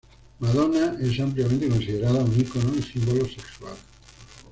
Madonna 0.39 0.97
es 0.99 1.19
ampliamente 1.19 1.69
considerada 1.69 2.23
un 2.23 2.39
ícono 2.41 2.73
y 2.75 2.81
símbolo 2.81 3.23
sexual. 3.27 3.75